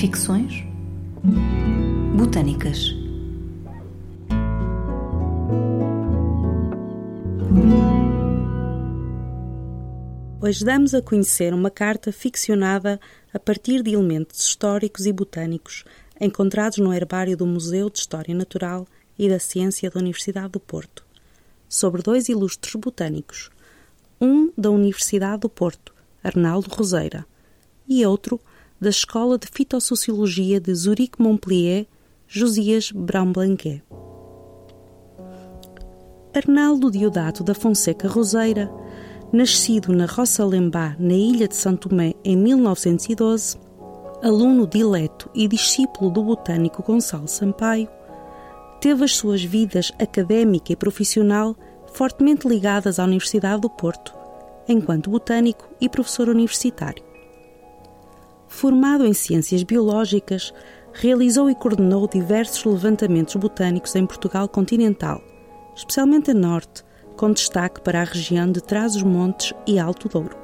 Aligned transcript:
Ficções 0.00 0.64
botânicas. 2.16 2.94
Hoje 10.40 10.64
damos 10.64 10.94
a 10.94 11.02
conhecer 11.02 11.52
uma 11.52 11.70
carta 11.70 12.10
ficcionada 12.12 12.98
a 13.30 13.38
partir 13.38 13.82
de 13.82 13.92
elementos 13.92 14.40
históricos 14.40 15.04
e 15.04 15.12
botânicos 15.12 15.84
encontrados 16.18 16.78
no 16.78 16.94
herbário 16.94 17.36
do 17.36 17.44
Museu 17.44 17.90
de 17.90 17.98
História 17.98 18.34
Natural 18.34 18.86
e 19.18 19.28
da 19.28 19.38
Ciência 19.38 19.90
da 19.90 20.00
Universidade 20.00 20.52
do 20.52 20.60
Porto, 20.60 21.04
sobre 21.68 22.00
dois 22.00 22.30
ilustres 22.30 22.74
botânicos, 22.74 23.50
um 24.18 24.50
da 24.56 24.70
Universidade 24.70 25.42
do 25.42 25.50
Porto, 25.50 25.92
Arnaldo 26.24 26.74
Roseira, 26.74 27.26
e 27.86 28.06
outro 28.06 28.40
da 28.80 28.88
Escola 28.88 29.36
de 29.36 29.46
Fitossociologia 29.46 30.58
de 30.58 30.74
Zurique-Montpellier, 30.74 31.86
Josias 32.26 32.90
Brown-Blanquet. 32.90 33.82
Arnaldo 36.34 36.90
Diodato 36.90 37.44
da 37.44 37.54
Fonseca 37.54 38.08
Roseira, 38.08 38.72
nascido 39.30 39.92
na 39.92 40.06
Roça-Lembá, 40.06 40.96
na 40.98 41.12
ilha 41.12 41.46
de 41.46 41.56
São 41.56 41.76
Tomé, 41.76 42.14
em 42.24 42.34
1912, 42.36 43.58
aluno 44.22 44.66
dileto 44.66 45.28
e 45.34 45.46
discípulo 45.46 46.10
do 46.10 46.22
botânico 46.22 46.82
Gonçalo 46.82 47.28
Sampaio, 47.28 47.88
teve 48.80 49.04
as 49.04 49.14
suas 49.14 49.42
vidas 49.44 49.92
académica 50.00 50.72
e 50.72 50.76
profissional 50.76 51.54
fortemente 51.92 52.48
ligadas 52.48 52.98
à 52.98 53.04
Universidade 53.04 53.60
do 53.60 53.68
Porto, 53.68 54.14
enquanto 54.66 55.10
botânico 55.10 55.68
e 55.78 55.86
professor 55.86 56.30
universitário. 56.30 57.09
Formado 58.50 59.06
em 59.06 59.14
ciências 59.14 59.62
biológicas, 59.62 60.52
realizou 60.92 61.48
e 61.48 61.54
coordenou 61.54 62.08
diversos 62.08 62.64
levantamentos 62.64 63.36
botânicos 63.36 63.94
em 63.94 64.04
Portugal 64.04 64.48
continental, 64.48 65.22
especialmente 65.74 66.32
a 66.32 66.34
norte, 66.34 66.84
com 67.16 67.32
destaque 67.32 67.80
para 67.80 68.00
a 68.00 68.04
região 68.04 68.50
de 68.50 68.60
Trás-os-Montes 68.60 69.54
e 69.68 69.78
Alto 69.78 70.08
Douro. 70.08 70.36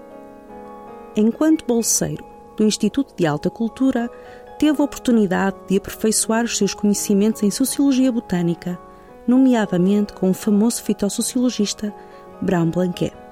Enquanto 1.17 1.67
bolseiro 1.67 2.25
do 2.57 2.63
Instituto 2.65 3.13
de 3.17 3.27
Alta 3.27 3.51
Cultura, 3.51 4.09
teve 4.57 4.81
a 4.81 4.85
oportunidade 4.85 5.57
de 5.69 5.77
aperfeiçoar 5.77 6.45
os 6.45 6.57
seus 6.57 6.73
conhecimentos 6.75 7.43
em 7.43 7.51
sociologia 7.51 8.13
botânica, 8.13 8.79
nomeadamente 9.27 10.13
com 10.13 10.31
o 10.31 10.35
famoso 10.35 10.81
fitossociologista 10.85 11.93
Brown 12.41 12.71
Blanquet. 12.71 13.26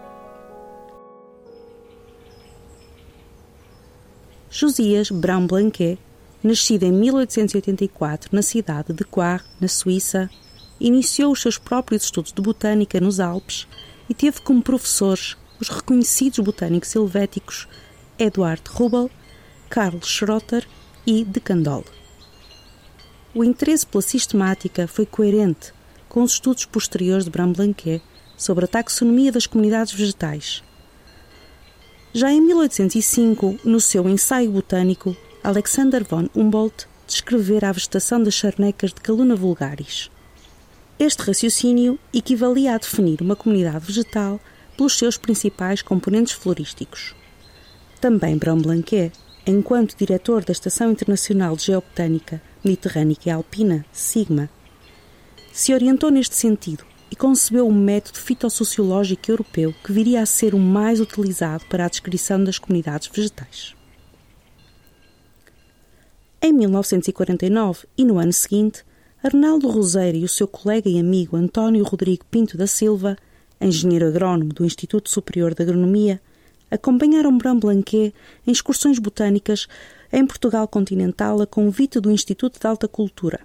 Josias 4.56 5.10
Brown 5.10 5.48
Blanquet, 5.48 5.98
nascido 6.40 6.84
em 6.84 6.92
1884 6.92 8.30
na 8.32 8.40
cidade 8.40 8.92
de 8.92 9.02
Coire, 9.02 9.42
na 9.60 9.66
Suíça, 9.66 10.30
iniciou 10.78 11.32
os 11.32 11.42
seus 11.42 11.58
próprios 11.58 12.04
estudos 12.04 12.32
de 12.32 12.40
botânica 12.40 13.00
nos 13.00 13.18
Alpes 13.18 13.66
e 14.08 14.14
teve 14.14 14.40
como 14.42 14.62
professores 14.62 15.36
os 15.60 15.68
reconhecidos 15.68 16.38
botânicos 16.38 16.94
helvéticos 16.94 17.66
Eduard 18.16 18.62
Rubel, 18.70 19.10
Karl 19.68 19.98
Schrotter 20.00 20.64
e 21.04 21.24
de 21.24 21.40
Candolle. 21.40 21.90
O 23.34 23.42
interesse 23.42 23.84
pela 23.84 24.02
sistemática 24.02 24.86
foi 24.86 25.04
coerente 25.04 25.74
com 26.08 26.22
os 26.22 26.34
estudos 26.34 26.64
posteriores 26.64 27.24
de 27.24 27.30
Brown 27.32 27.52
Blanquet 27.52 28.00
sobre 28.36 28.66
a 28.66 28.68
taxonomia 28.68 29.32
das 29.32 29.48
comunidades 29.48 29.92
vegetais 29.92 30.62
já 32.16 32.32
em 32.32 32.40
1805, 32.40 33.58
no 33.64 33.80
seu 33.80 34.08
ensaio 34.08 34.52
botânico, 34.52 35.16
Alexander 35.42 36.04
von 36.08 36.28
Humboldt 36.32 36.86
descrevera 37.08 37.68
a 37.68 37.72
vegetação 37.72 38.22
das 38.22 38.34
charnecas 38.34 38.92
de 38.92 39.00
Caluna 39.00 39.34
vulgaris. 39.34 40.12
Este 40.96 41.24
raciocínio 41.24 41.98
equivalia 42.12 42.76
a 42.76 42.78
definir 42.78 43.20
uma 43.20 43.34
comunidade 43.34 43.84
vegetal 43.84 44.40
pelos 44.76 44.96
seus 44.96 45.16
principais 45.16 45.82
componentes 45.82 46.34
florísticos. 46.34 47.16
Também 48.00 48.38
Brown 48.38 48.60
Blanquet, 48.60 49.10
enquanto 49.44 49.96
diretor 49.96 50.44
da 50.44 50.52
Estação 50.52 50.92
Internacional 50.92 51.56
de 51.56 51.64
Geobotânica 51.64 52.40
Mediterrânica 52.64 53.28
e 53.28 53.32
Alpina, 53.32 53.84
SIGMA, 53.92 54.48
se 55.52 55.74
orientou 55.74 56.12
neste 56.12 56.36
sentido 56.36 56.84
e 57.10 57.16
concebeu 57.16 57.66
um 57.66 57.72
método 57.72 58.18
fitossociológico 58.18 59.30
europeu 59.30 59.74
que 59.84 59.92
viria 59.92 60.22
a 60.22 60.26
ser 60.26 60.54
o 60.54 60.58
mais 60.58 61.00
utilizado 61.00 61.64
para 61.66 61.84
a 61.84 61.88
descrição 61.88 62.42
das 62.42 62.58
comunidades 62.58 63.08
vegetais. 63.08 63.74
Em 66.42 66.52
1949 66.52 67.86
e 67.96 68.04
no 68.04 68.18
ano 68.18 68.32
seguinte, 68.32 68.84
Arnaldo 69.22 69.68
Roseira 69.68 70.18
e 70.18 70.24
o 70.24 70.28
seu 70.28 70.46
colega 70.46 70.88
e 70.88 70.98
amigo 70.98 71.36
António 71.36 71.82
Rodrigo 71.82 72.26
Pinto 72.30 72.58
da 72.58 72.66
Silva, 72.66 73.16
engenheiro 73.58 74.06
agrónomo 74.06 74.52
do 74.52 74.64
Instituto 74.64 75.08
Superior 75.08 75.54
de 75.54 75.62
Agronomia, 75.62 76.20
acompanharam 76.70 77.38
Brão 77.38 77.58
Blanquet 77.58 78.12
em 78.46 78.52
excursões 78.52 78.98
botânicas 78.98 79.66
em 80.12 80.26
Portugal 80.26 80.68
continental 80.68 81.40
a 81.40 81.46
convite 81.46 81.98
do 81.98 82.10
Instituto 82.10 82.60
de 82.60 82.66
Alta 82.66 82.86
Cultura. 82.86 83.40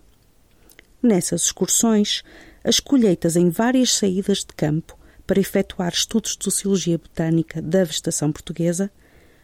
Nessas 1.02 1.44
excursões, 1.44 2.24
as 2.64 2.80
colheitas 2.80 3.36
em 3.36 3.50
várias 3.50 3.94
saídas 3.94 4.40
de 4.40 4.54
campo 4.56 4.98
para 5.26 5.40
efetuar 5.40 5.94
estudos 5.94 6.36
de 6.36 6.44
sociologia 6.44 6.98
botânica 6.98 7.62
da 7.62 7.84
vegetação 7.84 8.32
portuguesa 8.32 8.92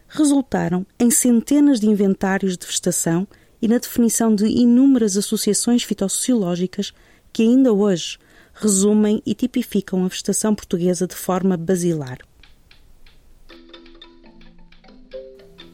resultaram 0.08 0.86
em 0.98 1.10
centenas 1.10 1.80
de 1.80 1.86
inventários 1.86 2.56
de 2.56 2.66
vegetação 2.66 3.26
e 3.60 3.68
na 3.68 3.78
definição 3.78 4.34
de 4.34 4.46
inúmeras 4.46 5.16
associações 5.16 5.82
fitossociológicas 5.82 6.92
que 7.32 7.42
ainda 7.42 7.72
hoje 7.72 8.18
resumem 8.54 9.22
e 9.26 9.34
tipificam 9.34 10.04
a 10.04 10.08
vegetação 10.08 10.54
portuguesa 10.54 11.06
de 11.06 11.14
forma 11.14 11.56
basilar. 11.56 12.18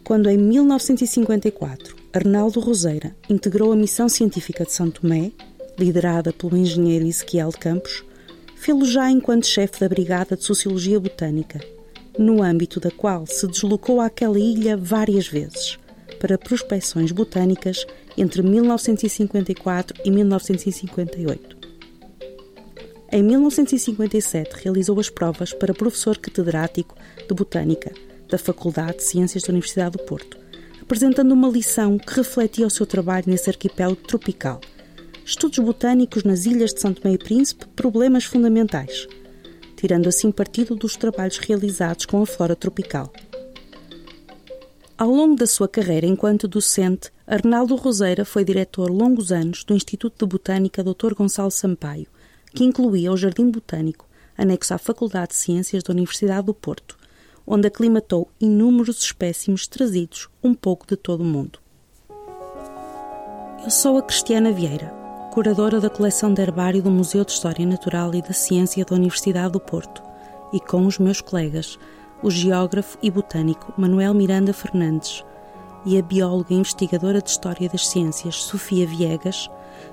Quando 0.04 0.28
em 0.28 0.36
1954 0.36 1.97
Arnaldo 2.12 2.60
Roseira 2.60 3.16
integrou 3.31 3.72
a 3.72 3.76
missão 3.76 4.08
científica 4.08 4.64
de 4.64 4.72
São 4.72 4.91
Tomé, 4.91 5.32
liderada 5.78 6.32
pelo 6.32 6.56
engenheiro 6.56 7.06
Ezequiel 7.06 7.50
Campos, 7.58 8.04
fê-lo 8.56 8.84
já 8.84 9.10
enquanto 9.10 9.46
chefe 9.46 9.80
da 9.80 9.88
Brigada 9.88 10.36
de 10.36 10.44
Sociologia 10.44 11.00
Botânica, 11.00 11.60
no 12.18 12.42
âmbito 12.42 12.78
da 12.78 12.90
qual 12.90 13.26
se 13.26 13.46
deslocou 13.46 14.00
àquela 14.00 14.38
ilha 14.38 14.76
várias 14.76 15.26
vezes 15.26 15.78
para 16.20 16.38
prospecções 16.38 17.10
botânicas 17.10 17.84
entre 18.16 18.42
1954 18.42 20.00
e 20.04 20.10
1958. 20.10 21.56
Em 23.10 23.22
1957 23.22 24.56
realizou 24.62 25.00
as 25.00 25.10
provas 25.10 25.52
para 25.52 25.74
professor 25.74 26.16
catedrático 26.16 26.94
de 27.28 27.34
Botânica 27.34 27.92
da 28.28 28.38
Faculdade 28.38 28.98
de 28.98 29.04
Ciências 29.04 29.42
da 29.42 29.50
Universidade 29.50 29.98
do 29.98 30.04
Porto, 30.04 30.38
apresentando 30.80 31.32
uma 31.32 31.48
lição 31.48 31.98
que 31.98 32.14
refletia 32.14 32.66
o 32.66 32.70
seu 32.70 32.86
trabalho 32.86 33.24
nesse 33.26 33.50
arquipélago 33.50 33.96
tropical– 33.96 34.60
Estudos 35.24 35.60
botânicos 35.60 36.24
nas 36.24 36.46
ilhas 36.46 36.74
de 36.74 36.80
São 36.80 36.92
Tomé 36.92 37.14
e 37.14 37.18
Príncipe, 37.18 37.66
problemas 37.76 38.24
fundamentais, 38.24 39.06
tirando 39.76 40.08
assim 40.08 40.32
partido 40.32 40.74
dos 40.74 40.96
trabalhos 40.96 41.38
realizados 41.38 42.06
com 42.06 42.20
a 42.20 42.26
flora 42.26 42.56
tropical. 42.56 43.12
Ao 44.98 45.08
longo 45.08 45.36
da 45.36 45.46
sua 45.46 45.68
carreira 45.68 46.06
enquanto 46.06 46.48
docente, 46.48 47.10
Arnaldo 47.24 47.76
Roseira 47.76 48.24
foi 48.24 48.44
diretor 48.44 48.90
longos 48.90 49.30
anos 49.30 49.62
do 49.64 49.74
Instituto 49.74 50.26
de 50.26 50.30
Botânica 50.30 50.82
Dr. 50.82 51.14
Gonçalo 51.14 51.50
Sampaio, 51.50 52.08
que 52.52 52.64
incluía 52.64 53.12
o 53.12 53.16
Jardim 53.16 53.48
Botânico, 53.48 54.08
anexo 54.36 54.75
à 54.75 54.78
Faculdade 54.78 55.28
de 55.28 55.36
Ciências 55.36 55.84
da 55.84 55.92
Universidade 55.92 56.46
do 56.46 56.54
Porto, 56.54 56.98
onde 57.46 57.68
aclimatou 57.68 58.28
inúmeros 58.40 59.00
espécimes 59.00 59.68
trazidos 59.68 60.28
um 60.42 60.52
pouco 60.52 60.84
de 60.86 60.96
todo 60.96 61.22
o 61.22 61.26
mundo. 61.26 61.60
Eu 63.64 63.70
sou 63.70 63.96
a 63.96 64.02
Cristiana 64.02 64.50
Vieira 64.50 65.01
curadora 65.32 65.81
da 65.81 65.88
coleção 65.88 66.34
de 66.34 66.43
herbário 66.43 66.82
do 66.82 66.90
Museu 66.90 67.25
de 67.25 67.32
História 67.32 67.64
Natural 67.64 68.14
e 68.14 68.20
da 68.20 68.34
Ciência 68.34 68.84
da 68.84 68.94
Universidade 68.94 69.52
do 69.52 69.58
Porto, 69.58 70.02
e 70.52 70.61
com 70.61 70.84
os 70.84 70.99
meus 70.99 71.23
colegas, 71.23 71.79
o 72.23 72.31
geógrafo 72.31 72.99
e 73.02 73.11
botânico 73.11 73.73
Manuel 73.79 74.12
Miranda 74.12 74.52
Fernandes 74.52 75.25
e 75.87 75.96
a 75.96 76.02
bióloga 76.02 76.52
e 76.52 76.56
investigadora 76.58 77.23
de 77.23 77.31
História 77.31 77.67
das 77.67 77.88
Ciências 77.88 78.43
Sofia 78.43 78.87
Viegas, 78.87 79.49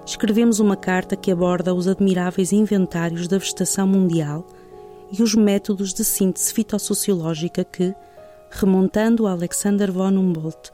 escrevemos 0.06 0.60
uma 0.60 0.76
carta 0.76 1.16
que 1.16 1.32
aborda 1.32 1.74
os 1.74 1.88
admiráveis 1.88 2.52
inventários 2.52 3.26
da 3.26 3.38
vegetação 3.38 3.88
mundial 3.88 4.46
e 5.10 5.24
os 5.24 5.36
métodos 5.36 5.94
de 5.94 6.04
síntese 6.04 6.54
fitossociológica 6.54 7.64
que, 7.64 7.96
remontando 8.52 9.26
a 9.26 9.32
Alexander 9.32 9.90
von 9.90 10.10
Humboldt, 10.10 10.70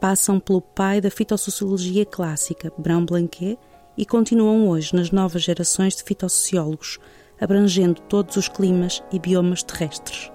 passam 0.00 0.40
pelo 0.40 0.62
pai 0.62 1.02
da 1.02 1.10
fitossociologia 1.10 2.06
clássica, 2.06 2.72
Brown 2.78 3.04
Blanquet, 3.04 3.58
e 3.96 4.04
continuam 4.04 4.68
hoje 4.68 4.94
nas 4.94 5.10
novas 5.10 5.42
gerações 5.42 5.96
de 5.96 6.02
fitossociólogos, 6.02 6.98
abrangendo 7.40 8.00
todos 8.02 8.36
os 8.36 8.48
climas 8.48 9.02
e 9.12 9.18
biomas 9.18 9.62
terrestres. 9.62 10.30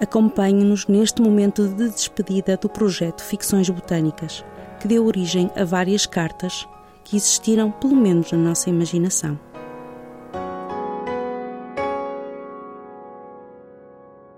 Acompanhe-nos 0.00 0.86
neste 0.86 1.20
momento 1.20 1.66
de 1.66 1.88
despedida 1.90 2.56
do 2.56 2.68
projeto 2.68 3.22
Ficções 3.22 3.68
Botânicas, 3.68 4.44
que 4.80 4.86
deu 4.86 5.04
origem 5.04 5.50
a 5.56 5.64
várias 5.64 6.06
cartas 6.06 6.68
que 7.04 7.16
existiram, 7.16 7.70
pelo 7.72 7.96
menos 7.96 8.30
na 8.30 8.38
nossa 8.38 8.70
imaginação. 8.70 9.38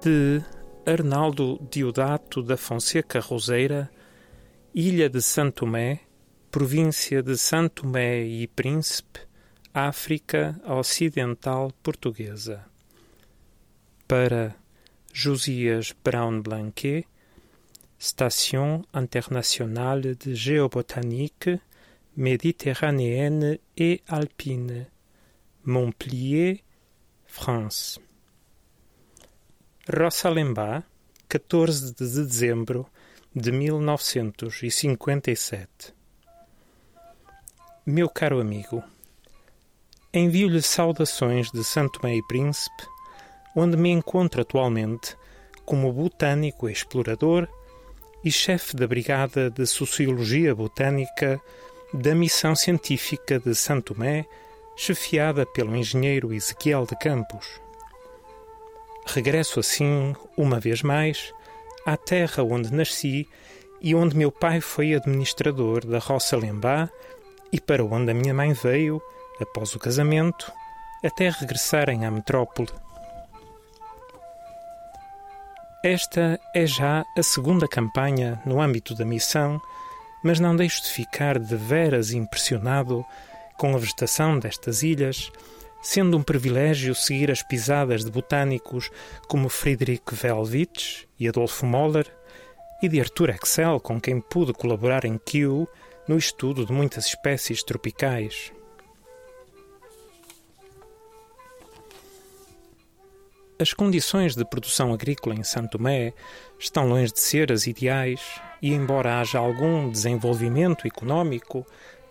De 0.01 0.43
Arnaldo 0.87 1.61
Diodato 1.71 2.43
da 2.43 2.57
Fonseca 2.57 3.21
Roseira, 3.21 3.91
Ilha 4.75 5.11
de 5.11 5.21
Santo 5.21 5.67
Tomé, 5.67 6.01
província 6.51 7.23
de 7.23 7.37
Santo 7.37 7.83
Tomé 7.83 8.27
e 8.27 8.49
Príncipe, 8.49 9.21
África 9.73 10.61
Ocidental 10.67 11.73
Portuguesa. 11.81 12.67
Para 14.09 14.57
Josias 15.15 15.95
Brown 16.03 16.43
Blanquet, 16.43 17.07
Station 18.01 18.85
internationale 18.93 20.17
de 20.17 20.35
géobotanique 20.35 21.61
méditerranéenne 22.17 23.61
et 23.77 24.03
alpine, 24.09 24.89
Montpellier, 25.65 26.65
France. 27.27 28.01
Rossalembá, 29.89 30.83
14 31.29 31.95
de 31.95 32.07
dezembro 32.07 32.89
de 33.37 33.53
1957. 33.53 36.00
Meu 37.93 38.09
caro 38.09 38.41
amigo, 38.41 38.85
envio-lhe 40.15 40.63
saudações 40.63 41.51
de 41.51 41.65
Santo 41.65 41.99
Tomé 41.99 42.21
Príncipe 42.29 42.87
onde 43.57 43.77
me 43.77 43.91
encontro 43.91 44.43
atualmente 44.43 45.17
como 45.67 45.93
botânico 45.93 46.69
explorador 46.69 47.49
e 48.25 48.31
chefe 48.31 48.77
da 48.77 48.87
Brigada 48.87 49.51
de 49.51 49.67
Sociologia 49.67 50.55
Botânica 50.55 51.41
da 51.93 52.15
Missão 52.15 52.55
Científica 52.55 53.41
de 53.41 53.57
Santo 53.57 53.93
Tomé, 53.93 54.25
chefiada 54.77 55.45
pelo 55.45 55.75
engenheiro 55.75 56.33
Ezequiel 56.33 56.87
de 56.87 56.97
Campos. 56.97 57.61
Regresso 59.05 59.59
assim, 59.59 60.15
uma 60.37 60.61
vez 60.61 60.81
mais, 60.81 61.35
à 61.85 61.97
terra 61.97 62.45
onde 62.45 62.73
nasci 62.73 63.27
e 63.83 63.97
onde 63.97 64.17
meu 64.17 64.31
pai 64.31 64.61
foi 64.61 64.95
administrador 64.95 65.85
da 65.85 65.99
Roça 65.99 66.37
Lembá 66.37 66.89
e 67.53 67.61
para 67.61 67.85
onde 67.85 68.11
a 68.11 68.15
minha 68.15 68.35
mãe 68.35 68.53
veio, 68.53 69.01
após 69.41 69.75
o 69.75 69.79
casamento, 69.79 70.53
até 71.05 71.29
regressarem 71.29 72.05
à 72.05 72.11
metrópole. 72.11 72.69
Esta 75.83 76.39
é 76.55 76.67
já 76.67 77.05
a 77.17 77.23
segunda 77.23 77.67
campanha 77.67 78.41
no 78.45 78.61
âmbito 78.61 78.95
da 78.95 79.05
missão, 79.05 79.61
mas 80.23 80.39
não 80.39 80.55
deixo 80.55 80.83
de 80.83 80.91
ficar 80.91 81.39
de 81.39 81.57
veras 81.57 82.13
impressionado 82.13 83.05
com 83.57 83.75
a 83.75 83.79
vegetação 83.79 84.39
destas 84.39 84.83
ilhas, 84.83 85.33
sendo 85.83 86.19
um 86.19 86.23
privilégio 86.23 86.95
seguir 86.95 87.31
as 87.31 87.43
pisadas 87.43 88.05
de 88.05 88.11
botânicos 88.11 88.91
como 89.27 89.49
Friedrich 89.49 90.03
Velwitsch 90.13 91.07
e 91.19 91.27
Adolfo 91.27 91.65
Moller, 91.65 92.07
e 92.83 92.89
de 92.89 93.01
Arthur 93.01 93.31
Excel, 93.31 93.81
com 93.81 94.01
quem 94.01 94.21
pude 94.21 94.53
colaborar 94.53 95.05
em 95.05 95.19
Kew 95.19 95.69
no 96.11 96.19
estudo 96.19 96.67
de 96.67 96.73
muitas 96.73 97.07
espécies 97.07 97.63
tropicais. 97.63 98.53
As 103.61 103.73
condições 103.73 104.35
de 104.35 104.45
produção 104.45 104.93
agrícola 104.93 105.37
em 105.37 105.45
Santo 105.45 105.79
Tomé 105.79 106.13
estão 106.59 106.89
longe 106.89 107.13
de 107.13 107.21
ser 107.21 107.53
as 107.53 107.69
ideais 107.69 108.21
e, 108.61 108.75
embora 108.75 109.21
haja 109.21 109.39
algum 109.39 109.89
desenvolvimento 109.89 110.85
económico, 110.85 111.65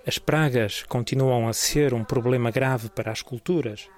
as 0.07 0.17
pragas 0.17 0.81
continuam 0.83 1.49
a 1.49 1.51
ser 1.51 1.93
um 1.93 2.05
problema 2.05 2.49
grave 2.51 2.89
para 2.89 3.11
as 3.11 3.21
culturas. 3.21 3.89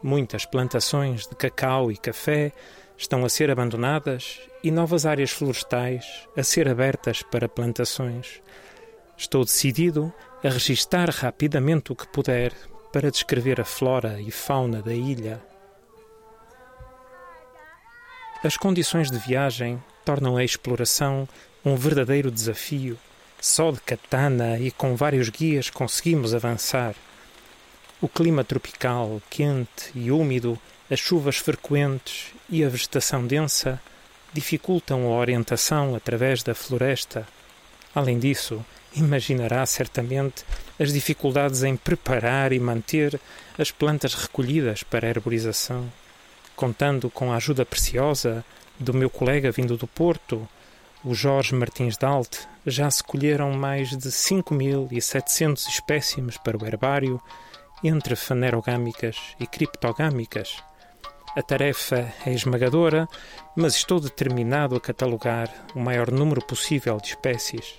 Muitas 0.00 0.46
plantações 0.46 1.26
de 1.26 1.34
cacau 1.34 1.90
e 1.90 1.96
café 1.96 2.52
estão 2.96 3.24
a 3.24 3.28
ser 3.28 3.50
abandonadas 3.50 4.38
e 4.62 4.70
novas 4.70 5.04
áreas 5.04 5.32
florestais 5.32 6.28
a 6.36 6.44
ser 6.44 6.68
abertas 6.68 7.20
para 7.20 7.48
plantações. 7.48 8.40
Estou 9.24 9.42
decidido 9.42 10.12
a 10.44 10.50
registar 10.50 11.08
rapidamente 11.08 11.90
o 11.90 11.96
que 11.96 12.06
puder 12.06 12.52
para 12.92 13.10
descrever 13.10 13.58
a 13.58 13.64
flora 13.64 14.20
e 14.20 14.30
fauna 14.30 14.82
da 14.82 14.92
ilha. 14.92 15.42
As 18.44 18.58
condições 18.58 19.10
de 19.10 19.18
viagem 19.18 19.82
tornam 20.04 20.36
a 20.36 20.44
exploração 20.44 21.26
um 21.64 21.74
verdadeiro 21.74 22.30
desafio. 22.30 22.98
Só 23.40 23.72
de 23.72 23.80
katana 23.80 24.58
e 24.58 24.70
com 24.70 24.94
vários 24.94 25.30
guias 25.30 25.70
conseguimos 25.70 26.34
avançar. 26.34 26.94
O 28.02 28.08
clima 28.08 28.44
tropical, 28.44 29.22
quente 29.30 29.90
e 29.94 30.10
úmido, 30.10 30.58
as 30.90 31.00
chuvas 31.00 31.38
frequentes 31.38 32.26
e 32.50 32.62
a 32.62 32.68
vegetação 32.68 33.26
densa 33.26 33.80
dificultam 34.34 35.06
a 35.06 35.16
orientação 35.16 35.96
através 35.96 36.42
da 36.42 36.54
floresta. 36.54 37.26
Além 37.94 38.18
disso, 38.18 38.64
imaginará 38.94 39.64
certamente 39.66 40.44
as 40.78 40.92
dificuldades 40.92 41.62
em 41.62 41.76
preparar 41.76 42.52
e 42.52 42.58
manter 42.58 43.20
as 43.58 43.70
plantas 43.70 44.14
recolhidas 44.14 44.82
para 44.82 45.06
a 45.06 45.10
herborização 45.10 45.90
contando 46.54 47.10
com 47.10 47.32
a 47.32 47.36
ajuda 47.36 47.66
preciosa 47.66 48.44
do 48.78 48.94
meu 48.94 49.10
colega 49.10 49.50
vindo 49.50 49.76
do 49.76 49.86
Porto, 49.86 50.48
o 51.04 51.14
Jorge 51.14 51.54
Martins 51.54 51.96
Dalt, 51.96 52.46
já 52.66 52.90
se 52.90 53.02
colheram 53.02 53.52
mais 53.52 53.90
de 53.90 54.08
5.700 54.08 55.68
espécimes 55.68 56.36
para 56.38 56.56
o 56.56 56.66
herbário, 56.66 57.20
entre 57.82 58.16
fanerogâmicas 58.16 59.16
e 59.38 59.46
criptogâmicas. 59.46 60.62
A 61.36 61.42
tarefa 61.42 62.12
é 62.24 62.32
esmagadora, 62.32 63.08
mas 63.56 63.74
estou 63.74 63.98
determinado 63.98 64.76
a 64.76 64.80
catalogar 64.80 65.50
o 65.74 65.80
maior 65.80 66.10
número 66.10 66.44
possível 66.44 66.96
de 66.98 67.08
espécies. 67.08 67.78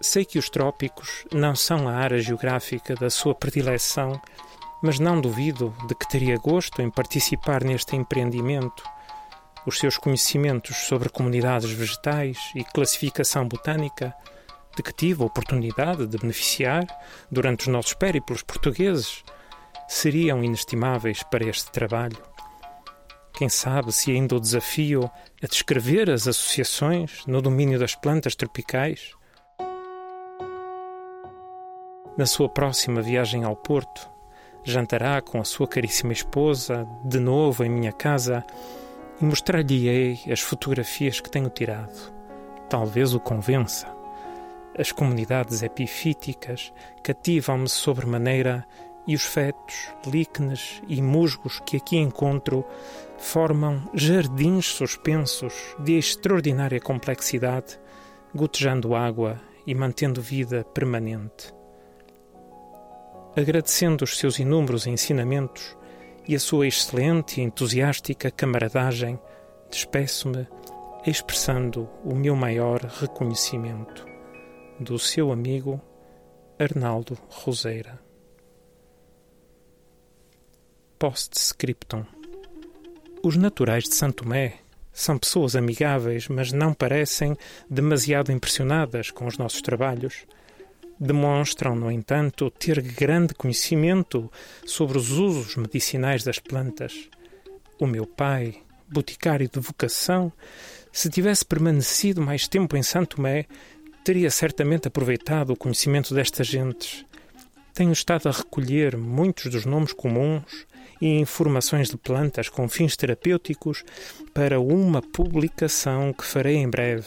Sei 0.00 0.24
que 0.24 0.38
os 0.38 0.48
trópicos 0.48 1.24
não 1.32 1.56
são 1.56 1.88
a 1.88 1.94
área 1.94 2.20
geográfica 2.20 2.94
da 2.94 3.10
sua 3.10 3.34
predileção 3.34 4.20
mas 4.82 4.98
não 4.98 5.20
duvido 5.20 5.74
de 5.86 5.94
que 5.94 6.08
teria 6.08 6.36
gosto 6.36 6.80
em 6.80 6.90
participar 6.90 7.64
neste 7.64 7.96
empreendimento. 7.96 8.82
Os 9.66 9.78
seus 9.78 9.98
conhecimentos 9.98 10.76
sobre 10.76 11.08
comunidades 11.08 11.70
vegetais 11.70 12.38
e 12.54 12.64
classificação 12.64 13.46
botânica, 13.46 14.14
de 14.76 14.82
que 14.82 14.92
tive 14.92 15.22
a 15.22 15.26
oportunidade 15.26 16.06
de 16.06 16.16
beneficiar 16.16 16.86
durante 17.30 17.62
os 17.62 17.66
nossos 17.66 17.94
périplos 17.94 18.42
portugueses, 18.42 19.24
seriam 19.88 20.44
inestimáveis 20.44 21.22
para 21.22 21.48
este 21.48 21.72
trabalho. 21.72 22.22
Quem 23.32 23.48
sabe 23.48 23.90
se 23.90 24.10
ainda 24.10 24.36
o 24.36 24.40
desafio 24.40 25.10
a 25.42 25.46
descrever 25.46 26.10
as 26.10 26.28
associações 26.28 27.24
no 27.26 27.40
domínio 27.40 27.78
das 27.78 27.94
plantas 27.94 28.34
tropicais? 28.34 29.12
Na 32.16 32.26
sua 32.26 32.48
próxima 32.48 33.00
viagem 33.00 33.44
ao 33.44 33.56
Porto, 33.56 34.10
jantará 34.64 35.22
com 35.22 35.40
a 35.40 35.44
sua 35.44 35.66
caríssima 35.66 36.12
esposa 36.12 36.86
de 37.04 37.18
novo 37.18 37.64
em 37.64 37.70
minha 37.70 37.92
casa 37.92 38.44
e 39.20 39.24
mostrar-lhe-ei 39.24 40.20
as 40.30 40.40
fotografias 40.40 41.20
que 41.20 41.30
tenho 41.30 41.48
tirado. 41.48 42.12
Talvez 42.68 43.14
o 43.14 43.20
convença. 43.20 43.86
As 44.76 44.92
comunidades 44.92 45.62
epifíticas 45.62 46.72
cativam-me 47.02 47.68
sobremaneira 47.68 48.66
e 49.08 49.16
os 49.16 49.24
fetos, 49.24 49.88
líquenes 50.06 50.80
e 50.86 51.02
musgos 51.02 51.60
que 51.66 51.78
aqui 51.78 51.96
encontro 51.96 52.64
formam 53.16 53.90
jardins 53.92 54.66
suspensos 54.66 55.52
de 55.80 55.98
extraordinária 55.98 56.80
complexidade, 56.80 57.80
gotejando 58.32 58.94
água 58.94 59.40
e 59.66 59.74
mantendo 59.74 60.22
vida 60.22 60.62
permanente 60.62 61.58
agradecendo 63.38 64.04
os 64.04 64.18
seus 64.18 64.38
inúmeros 64.38 64.86
ensinamentos 64.86 65.76
e 66.26 66.34
a 66.34 66.40
sua 66.40 66.66
excelente 66.66 67.40
e 67.40 67.44
entusiástica 67.44 68.30
camaradagem, 68.30 69.18
despeço-me 69.70 70.46
expressando 71.06 71.88
o 72.04 72.14
meu 72.14 72.34
maior 72.34 72.80
reconhecimento. 72.80 74.04
Do 74.78 74.98
seu 74.98 75.32
amigo 75.32 75.80
Arnaldo 76.58 77.16
Roseira. 77.28 78.07
Postscriptum. 80.98 82.04
Os 83.22 83.36
naturais 83.36 83.84
de 83.84 83.94
Santo 83.94 84.24
Tomé 84.24 84.54
são 84.92 85.18
pessoas 85.18 85.54
amigáveis, 85.54 86.28
mas 86.28 86.52
não 86.52 86.74
parecem 86.74 87.36
demasiado 87.68 88.32
impressionadas 88.32 89.10
com 89.10 89.26
os 89.26 89.38
nossos 89.38 89.62
trabalhos 89.62 90.26
demonstram, 90.98 91.76
no 91.76 91.90
entanto, 91.90 92.50
ter 92.50 92.80
grande 92.82 93.34
conhecimento 93.34 94.30
sobre 94.66 94.98
os 94.98 95.10
usos 95.10 95.56
medicinais 95.56 96.24
das 96.24 96.38
plantas. 96.38 97.08
o 97.80 97.86
meu 97.86 98.04
pai, 98.04 98.56
boticário 98.88 99.48
de 99.48 99.60
vocação, 99.60 100.32
se 100.90 101.08
tivesse 101.08 101.44
permanecido 101.44 102.20
mais 102.20 102.48
tempo 102.48 102.76
em 102.76 102.82
Santo 102.82 103.14
Tomé, 103.16 103.46
teria 104.02 104.32
certamente 104.32 104.88
aproveitado 104.88 105.50
o 105.50 105.56
conhecimento 105.56 106.12
destas 106.12 106.48
gentes. 106.48 107.06
Tenho 107.74 107.92
estado 107.92 108.28
a 108.28 108.32
recolher 108.32 108.96
muitos 108.96 109.50
dos 109.50 109.64
nomes 109.64 109.92
comuns 109.92 110.66
e 111.00 111.18
informações 111.18 111.88
de 111.88 111.96
plantas 111.96 112.48
com 112.48 112.68
fins 112.68 112.96
terapêuticos 112.96 113.84
para 114.34 114.60
uma 114.60 115.00
publicação 115.00 116.12
que 116.12 116.24
farei 116.24 116.56
em 116.56 116.68
breve. 116.68 117.06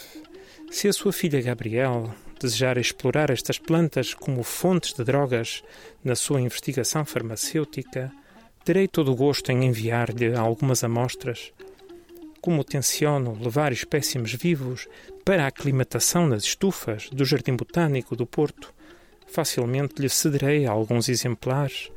Se 0.71 0.87
a 0.87 0.93
sua 0.93 1.11
filha 1.11 1.41
Gabriel 1.41 2.13
desejar 2.39 2.77
explorar 2.77 3.29
estas 3.29 3.59
plantas 3.59 4.13
como 4.13 4.41
fontes 4.41 4.93
de 4.93 5.03
drogas 5.03 5.61
na 6.03 6.15
sua 6.15 6.41
investigação 6.41 7.05
farmacêutica, 7.05 8.11
terei 8.65 8.87
todo 8.87 9.11
o 9.11 9.15
gosto 9.15 9.51
em 9.51 9.65
enviar-lhe 9.65 10.33
algumas 10.33 10.83
amostras. 10.83 11.51
Como 12.39 12.63
tenciono 12.63 13.37
levar 13.39 13.71
espécimes 13.71 14.33
vivos 14.33 14.87
para 15.23 15.43
a 15.43 15.47
aclimatação 15.47 16.27
nas 16.27 16.43
estufas 16.43 17.09
do 17.11 17.23
Jardim 17.23 17.55
Botânico 17.55 18.15
do 18.15 18.25
Porto, 18.25 18.73
facilmente 19.31 20.01
lhe 20.01 20.09
cederei 20.09 20.65
alguns 20.65 21.07
exemplares 21.09 21.91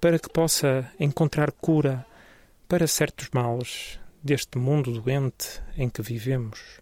para 0.00 0.18
que 0.18 0.28
possa 0.28 0.90
encontrar 0.98 1.52
cura 1.52 2.06
para 2.68 2.86
certos 2.86 3.28
males 3.32 4.00
deste 4.22 4.58
mundo 4.58 5.00
doente 5.00 5.62
em 5.76 5.88
que 5.88 6.02
vivemos. 6.02 6.79